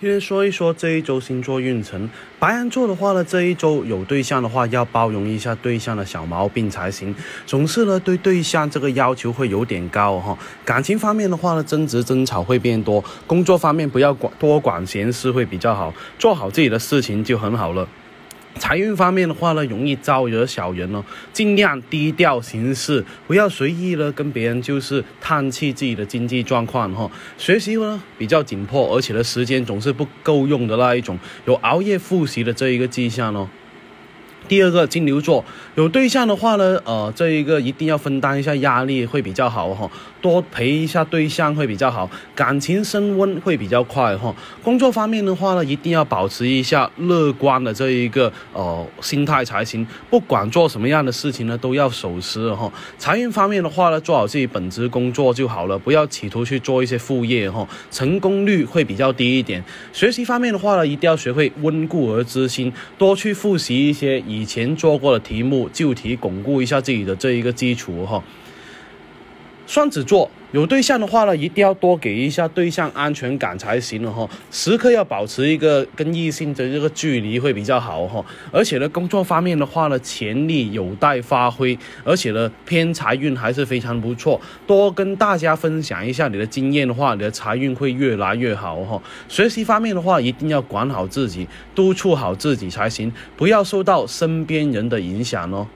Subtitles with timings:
[0.00, 2.08] 今天说一说这一周星座运程。
[2.38, 7.12] 白羊座的话呢，这一周有对象的话，要包容一下对象的小毛病才行。
[7.44, 10.38] 总是呢，对对象这个要求会有点高哈。
[10.64, 13.04] 感情方面的话呢，争执争吵会变多。
[13.26, 17.88] 工作方面不要管多管闲事会比较好，做好自己的事情就很好了。
[18.58, 21.02] 财运方面的话呢，容易招惹小人哦，
[21.32, 27.10] 尽量低调行事，不要随意的跟别人就是叹气自己的经济状况哈。
[27.38, 33.48] 学习呢比较紧迫，而且的时间总是不够用的那一种，有熬夜复习的这一个迹象哦。
[34.46, 39.90] 第二个金牛座有对象的话呢，呃，这一个一定要分担一下压力会比较好哈，
[40.22, 44.34] 多陪一下对象会比较好，感情升温会比较快哈。
[44.62, 52.72] 工作方面的话呢，一定要保持一下乐观的这一个呃心态才行，不管做什么样的事情呢，都要守时哈。
[52.96, 59.62] 财运方面的话呢，做好自己本职工作就好了，不要企图去做一些副业哈，成功率会比较低一点。
[59.92, 64.48] 学习方面的话呢，一定要学会温故而知新，多去复习一些以。
[64.48, 68.24] 前做过的题目旧题，巩固一下自己的这一个基础哈。
[69.66, 74.26] 双子座有对象的话呢，一定要多给一下对象安全感才行了哈。
[74.50, 78.24] 时刻要保持一个跟异性的这个距离会比较好哈。
[78.50, 84.40] 而且呢，工作方面的话呢，潜力有待发挥，而且呢，偏财运还是非常不错。
[84.66, 89.00] 多跟大家分享一下你的经验的话，你的财运会越来越好哈。
[89.28, 95.66] 学习方面的话，一定要管好自己，督促好自己才行，不要受到身边人的影响哦。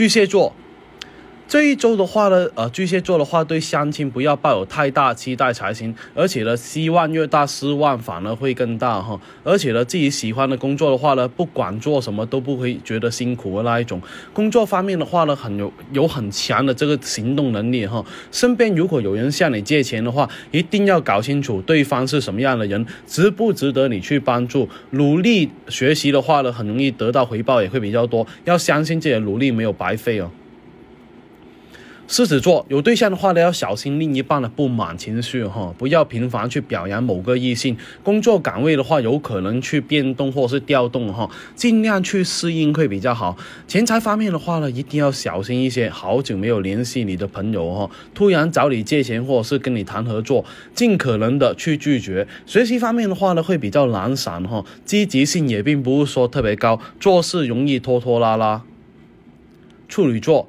[0.00, 0.50] 巨蟹座。
[1.50, 9.20] 这一周的话呢，呃，巨蟹座的话对相亲不要抱有太大期待才行，而且呢，希望越大，失望反而会更大哈。
[9.42, 14.00] 而且呢，自己喜欢的工作的话呢，不管做什么都不会觉得辛苦的那一种。
[14.32, 18.04] 工作方面的话呢，很有有很强的这个行动能力哈。
[18.30, 24.68] 身边如果有人向你借钱的话，一定要搞清楚对方是什么样的人，值不值得你去帮助。
[24.90, 28.24] 努力学习的话呢，很容易得到回报也会比较多。
[28.44, 30.30] 要相信自己的努力没有白费哦。
[32.10, 37.76] 狮子座有对象的话呢，要小心另一半的不满情绪哈，不要频繁去表扬某个异性。
[38.02, 43.36] 工作岗位的话，有可能去变动或是调动哈，尽量去适应会比较好。
[43.68, 45.88] 钱财方面的话呢，一定要小心一些。
[45.88, 50.44] 好久没有联系你的朋友哈，突然找你借钱或者是跟你谈合作，
[50.74, 52.26] 尽可能的去拒绝。
[52.44, 58.64] 学习方面的话呢，会比较懒散哈，积极性也并不是说特别高，做事容易拖拖拉拉。
[59.88, 60.48] 处女座。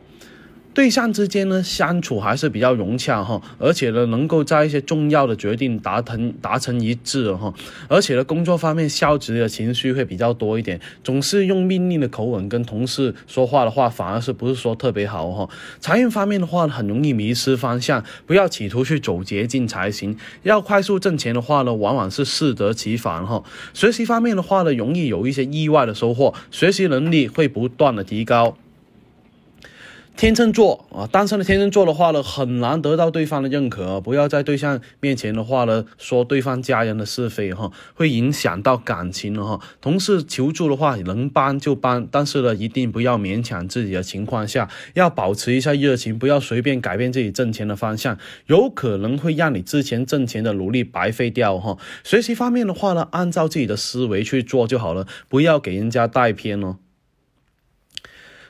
[0.74, 7.54] 对象之间呢，相处还是比较融洽哈，而且呢，能够在一些重要的决定达成达成一致哈，
[7.90, 15.50] 而且呢，工作方面消极的情绪会比较多一点，总是用命令的口吻跟同事说话的话，反而是不是说特别好哈。
[15.82, 20.16] 财运方面的话，很容易迷失方向，不要企图去走捷径才行。
[20.44, 23.44] 要快速挣钱的话呢，往往是适得其反哈。
[23.74, 28.58] 学习方面的话呢，容易有一些意外的收获，学习能力会不断的提高。
[30.22, 34.00] 天秤座啊，单身的天秤座的话呢，很难得到对方的认可。
[34.00, 39.60] 不要在对象面前的话呢，说对方家人的是非哈，会影响到感情哈。
[39.82, 48.16] 同事求助的话，能帮就帮，但是呢，一定不要勉强自己的情况下，要保持一下热情，不要随便改变自己挣钱的方向，
[48.46, 51.80] 有可能会让你之前挣钱的努力白费掉哈。
[52.04, 56.76] 学习方面的话呢，按照自己的思维去做就好了，不要给人家带偏哦。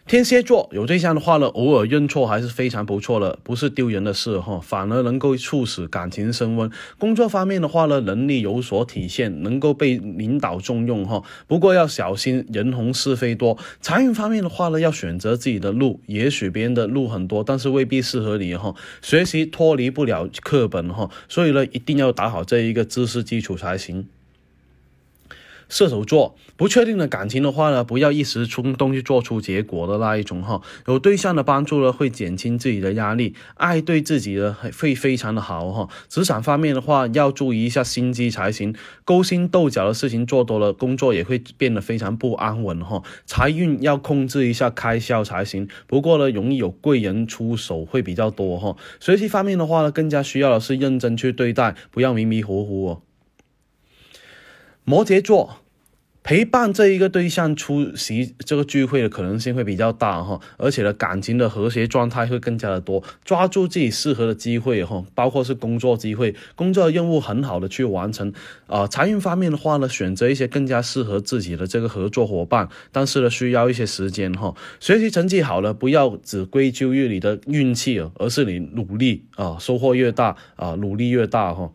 [0.08, 6.70] 天蝎座有对象的话呢，偶尔认错还是非常不错的，不是丢人的事哈，反而能够促使感情升温。
[6.98, 11.24] 工作方面的话呢，能力有所体现，能够被领导重用哈。
[11.48, 13.58] 不过要小心人红是非多。
[13.80, 18.76] 财运方面的话呢，要选择自己的路，也许别人的路很多，但是未必适合你哈。
[19.02, 24.06] 学习脱离不了课本哈，所以呢，一定要打好这一个知识基础才行。
[25.72, 30.62] 射手座不确定的感情的话呢，不要一时冲动去做出结果的那一种哈。
[30.86, 35.88] 有对象的帮助呢，会减轻自己的压力，爱对自己的会非常的好哈。
[36.10, 38.76] 职场方面的话，要注意一下心机才行。
[39.06, 43.02] 勾心斗角的事情做多了，工作也会变得非常不安稳哈。
[43.26, 45.70] 财运要控制一下开销才行。
[45.88, 48.76] 不过呢，容易有贵人出手会比较多哈。
[49.00, 53.02] 学习方面的话呢，更加需要的是认真去对待，不要迷迷糊糊哦。
[54.84, 55.61] 摩羯座。
[56.24, 63.04] 陪伴这一个对象出席这个聚会的可能性会比较大哈，而且呢，感情的和谐状态会更加的多。
[63.26, 68.32] 抓住自己适合的机会哈，包括是工作机会、工作任务很好的去完成。
[68.68, 74.54] 啊，财运方面的话呢，选择一些更加适合自己的这个合作伙伴，但是呢，需要一些时间哈。
[74.80, 81.72] 学习成绩好了，不要只归咎于你的运气而是你努力啊，收获越大啊，努力越大哈。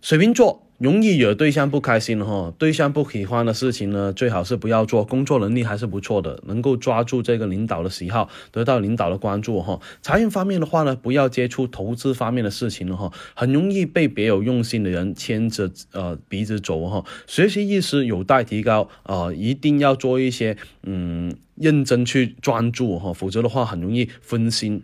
[0.00, 0.63] 水瓶座。
[0.84, 5.02] 容易惹对象不开心哈，对象不喜欢的事情呢，最好是不要做。
[5.02, 9.80] 工作能力还是不错的，能够抓住这个领导的喜好，得到领导的关注哈。
[10.02, 17.02] 财运方面的话呢，不要接触投资方面的事情了哈，很容易被别有用心的人牵着呃鼻子走哈。
[17.26, 24.82] 学习意识有待提高啊，一定要做一些嗯认真去专注哈，否则的话很容易分心。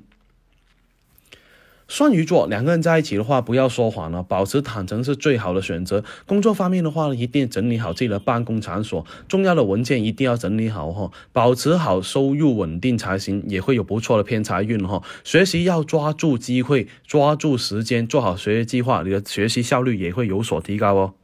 [1.90, 6.04] 双鱼座两个人在一起的话，不要说谎了，保持坦诚是最好的选择。
[6.24, 15.02] 工作方面的话呢，一定整理好自己的办公场所，重要的文件一定要整理好哈，保持好收入稳定才行，也会有不错的偏财运哈。
[15.24, 21.14] 学习要抓住机会，抓住时间，做好学习计划，你的学习效率也会有所提高哦。